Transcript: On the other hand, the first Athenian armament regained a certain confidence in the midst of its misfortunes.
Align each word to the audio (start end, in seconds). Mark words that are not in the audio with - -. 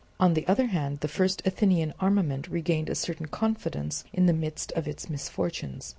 On 0.19 0.33
the 0.33 0.47
other 0.47 0.65
hand, 0.65 1.01
the 1.01 1.07
first 1.07 1.43
Athenian 1.45 1.93
armament 1.99 2.47
regained 2.47 2.89
a 2.89 2.95
certain 2.95 3.27
confidence 3.27 4.03
in 4.11 4.25
the 4.25 4.33
midst 4.33 4.71
of 4.71 4.87
its 4.87 5.11
misfortunes. 5.11 5.89